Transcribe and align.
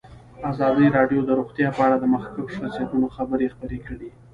ازادي 0.51 0.87
راډیو 0.97 1.21
د 1.25 1.29
روغتیا 1.39 1.67
په 1.77 1.81
اړه 1.85 1.95
د 1.99 2.05
مخکښو 2.13 2.49
شخصیتونو 2.55 3.07
خبرې 3.15 3.47
خپرې 3.53 3.79
کړي. 3.87 4.09